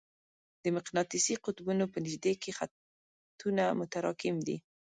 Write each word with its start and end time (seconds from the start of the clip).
د 0.63 0.65
مقناطیسي 0.77 1.33
قطبونو 1.45 1.85
په 1.93 1.97
نژدې 2.05 2.33
کې 2.41 2.55
خطونه 2.57 3.63
متراکم 3.79 4.35
دي. 4.47 4.57